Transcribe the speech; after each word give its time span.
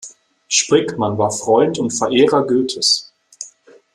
Sprickmann 0.49 1.19
war 1.19 1.29
Freund 1.29 1.77
und 1.77 1.91
Verehrer 1.91 2.47
Goethes. 2.47 3.13